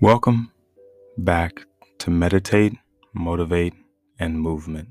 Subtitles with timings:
[0.00, 0.52] Welcome
[1.16, 1.66] back
[1.98, 2.74] to Meditate,
[3.12, 3.74] Motivate,
[4.16, 4.90] and Movement,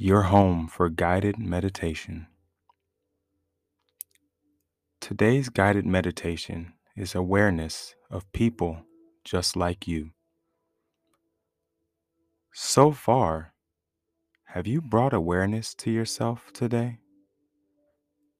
[0.00, 2.26] your home for guided meditation.
[5.00, 8.82] Today's guided meditation is awareness of people
[9.22, 10.10] just like you.
[12.52, 13.52] So far,
[14.46, 16.98] have you brought awareness to yourself today?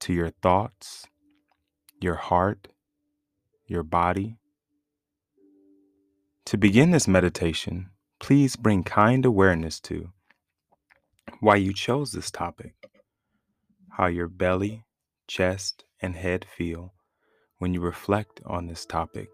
[0.01, 1.07] To your thoughts,
[2.01, 2.67] your heart,
[3.65, 4.38] your body?
[6.49, 10.09] To begin this meditation, please bring kind awareness to
[11.41, 12.73] why you chose this topic,
[13.91, 14.83] how your belly,
[15.27, 16.95] chest, and head feel
[17.59, 19.29] when you reflect on this topic.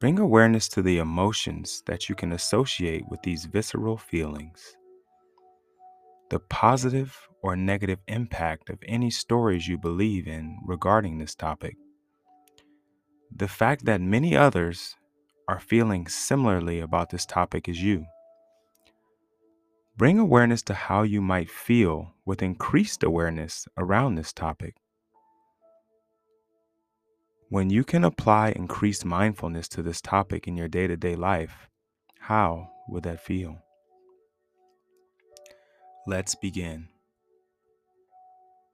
[0.00, 4.76] Bring awareness to the emotions that you can associate with these visceral feelings.
[6.30, 11.76] The positive or negative impact of any stories you believe in regarding this topic.
[13.30, 14.95] The fact that many others
[15.48, 18.06] are feeling similarly about this topic as you.
[19.96, 24.74] Bring awareness to how you might feel with increased awareness around this topic.
[27.48, 31.68] When you can apply increased mindfulness to this topic in your day to day life,
[32.18, 33.58] how would that feel?
[36.08, 36.88] Let's begin.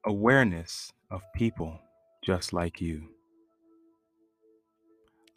[0.05, 1.79] Awareness of people
[2.25, 3.09] just like you.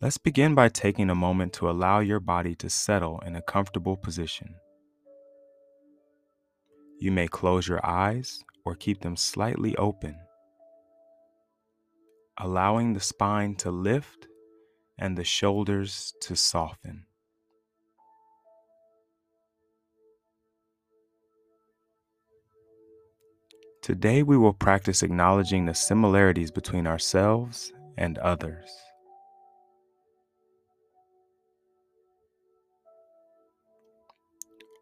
[0.02, 3.96] Let's begin by taking a moment to allow your body to settle in a comfortable
[3.96, 4.56] position.
[7.00, 10.18] You may close your eyes or keep them slightly open,
[12.38, 14.28] allowing the spine to lift
[14.98, 17.06] and the shoulders to soften.
[23.82, 28.85] Today, we will practice acknowledging the similarities between ourselves and others.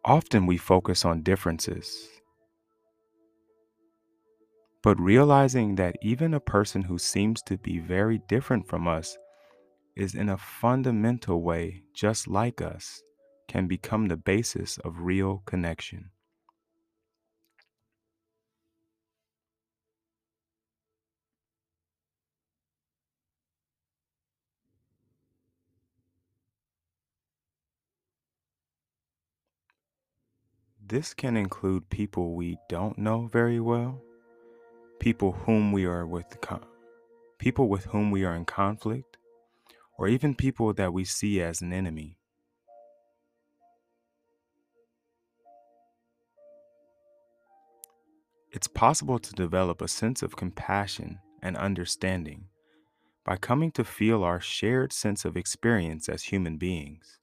[0.06, 2.08] Often we focus on differences.
[4.82, 9.16] But realizing that even a person who seems to be very different from us
[9.96, 13.02] is in a fundamental way just like us
[13.48, 16.10] can become the basis of real connection.
[30.86, 34.02] This can include people we don't know very well,
[35.00, 36.36] people whom we are with
[37.38, 39.16] people with whom we are in conflict,
[39.96, 42.18] or even people that we see as an enemy.
[48.52, 52.48] It's possible to develop a sense of compassion and understanding
[53.24, 57.20] by coming to feel our shared sense of experience as human beings.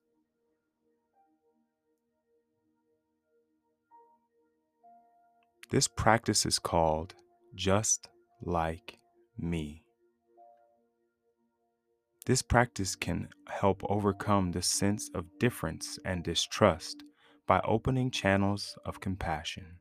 [5.71, 7.15] This practice is called
[7.55, 8.09] just
[8.41, 8.99] like
[9.37, 9.85] me.
[12.25, 17.03] This practice can help overcome the sense of difference and distrust
[17.47, 19.79] by opening channels of compassion.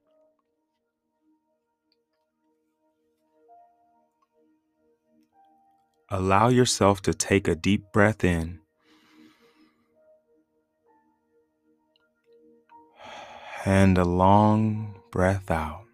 [6.09, 8.61] Allow yourself to take a deep breath in
[13.65, 15.85] and a long breath out.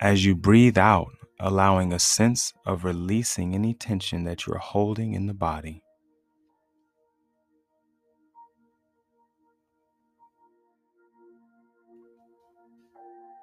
[0.00, 1.08] As you breathe out,
[1.40, 5.82] allowing a sense of releasing any tension that you're holding in the body.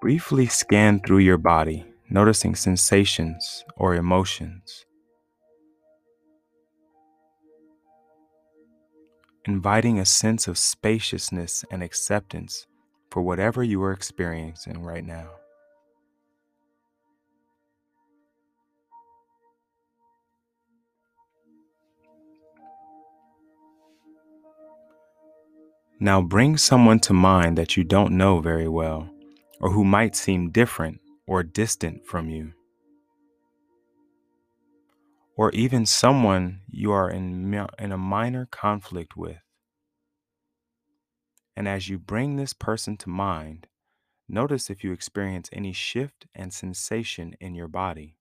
[0.01, 4.85] Briefly scan through your body, noticing sensations or emotions.
[9.45, 12.65] Inviting a sense of spaciousness and acceptance
[13.09, 15.29] for whatever you are experiencing right now.
[25.99, 29.09] Now bring someone to mind that you don't know very well,
[29.61, 32.51] or who might seem different or distant from you,
[35.35, 39.37] or even someone you are in, in a minor conflict with.
[41.55, 43.67] And as you bring this person to mind,
[44.27, 48.17] notice if you experience any shift and sensation in your body.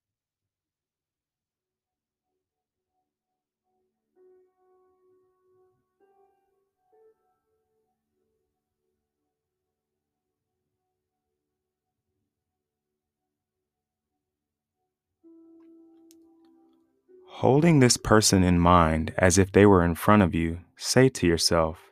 [17.37, 21.27] Holding this person in mind as if they were in front of you, say to
[21.27, 21.91] yourself,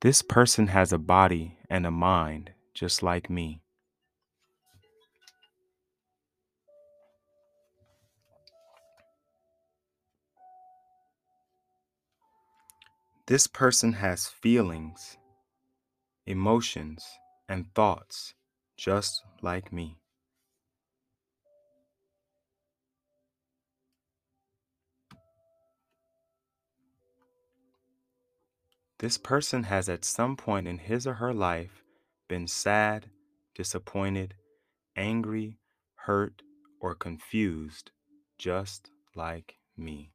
[0.00, 3.62] This person has a body and a mind just like me.
[13.28, 15.18] This person has feelings,
[16.26, 17.06] emotions,
[17.48, 18.34] and thoughts
[18.76, 19.99] just like me.
[29.00, 31.82] This person has at some point in his or her life
[32.28, 33.08] been sad,
[33.54, 34.34] disappointed,
[34.94, 35.56] angry,
[35.94, 36.42] hurt,
[36.82, 37.92] or confused,
[38.36, 40.12] just like me.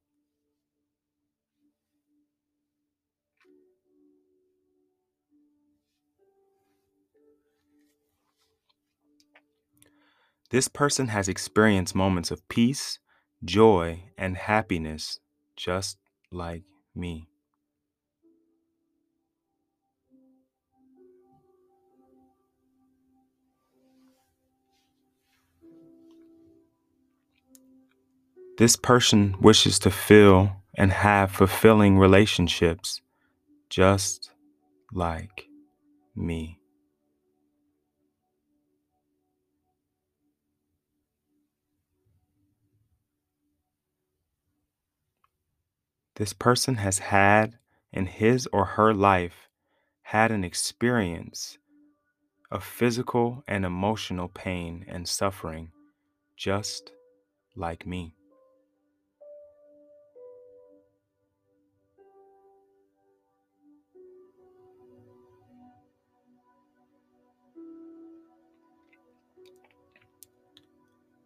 [10.52, 13.00] This person has experienced moments of peace,
[13.44, 15.20] joy, and happiness
[15.56, 15.98] just
[16.32, 17.30] like me.
[28.58, 33.02] This person wishes to feel and have fulfilling relationships
[33.70, 34.32] just
[34.94, 35.48] like
[36.16, 36.60] me.
[46.16, 47.58] This person has had
[47.92, 49.50] in his or her life
[50.04, 51.58] had an experience
[52.50, 55.72] of physical and emotional pain and suffering
[56.38, 56.94] just
[57.58, 58.16] like me.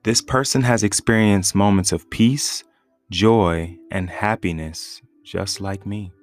[0.03, 2.63] This person has experienced moments of peace,
[3.11, 6.13] joy, and happiness just like me.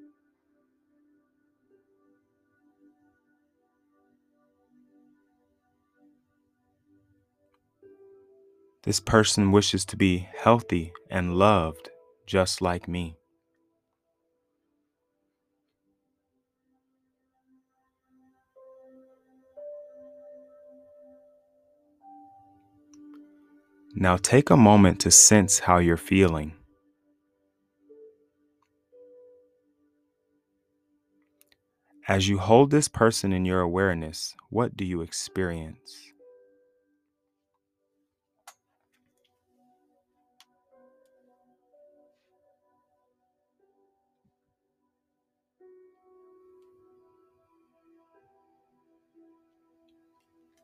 [8.84, 11.90] This person wishes to be healthy and loved
[12.26, 13.16] just like me.
[23.98, 26.52] Now take a moment to sense how you're feeling.
[32.06, 36.12] As you hold this person in your awareness, what do you experience?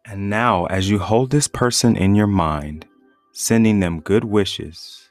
[0.05, 2.85] And now, as you hold this person in your mind,
[3.33, 5.11] sending them good wishes,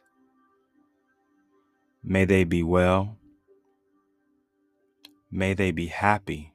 [2.04, 3.18] may they be well,
[5.32, 6.54] may they be happy.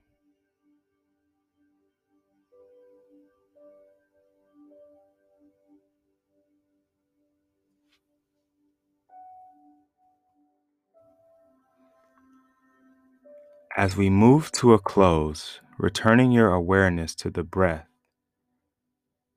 [13.76, 17.86] As we move to a close, returning your awareness to the breath,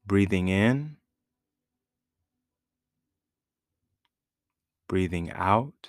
[0.06, 0.96] breathing in,
[4.90, 5.88] breathing out,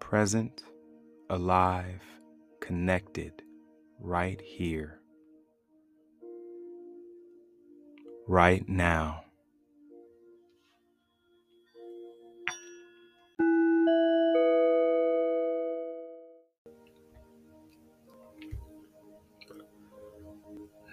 [0.00, 0.64] present,
[1.30, 2.02] alive,
[2.60, 3.40] connected,
[4.00, 4.98] right here,
[8.26, 9.22] right now.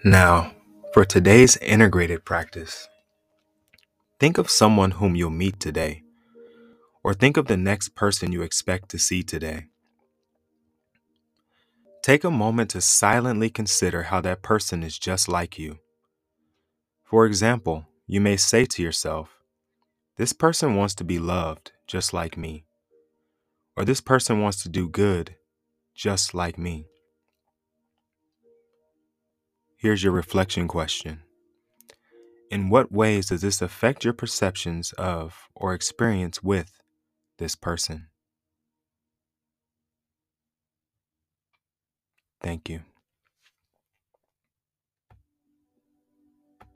[0.04, 0.52] Now,
[0.92, 2.88] for today's integrated practice,
[4.18, 6.02] think of someone whom you'll meet today,
[7.02, 9.66] or think of the next person you expect to see today.
[12.02, 15.78] Take a moment to silently consider how that person is just like you.
[17.02, 19.30] For example, you may say to yourself,
[20.16, 22.64] This person wants to be loved just like me.
[23.76, 25.36] Or this person wants to do good
[25.94, 26.86] just like me.
[29.76, 31.22] Here's your reflection question
[32.50, 36.80] In what ways does this affect your perceptions of or experience with
[37.38, 38.08] this person?
[42.40, 42.82] Thank you.